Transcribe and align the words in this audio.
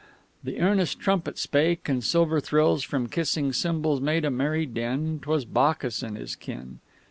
The 0.43 0.59
earnest 0.59 0.99
trumpet 0.99 1.37
spake, 1.37 1.87
and 1.87 2.03
silver 2.03 2.39
thrills 2.39 2.81
From 2.83 3.05
kissing 3.05 3.53
cymbals 3.53 4.01
made 4.01 4.25
a 4.25 4.31
merry 4.31 4.65
din 4.65 5.19
'Twas 5.21 5.45
Bacchus 5.45 6.01
and 6.01 6.17
his 6.17 6.35
kin! 6.35 6.79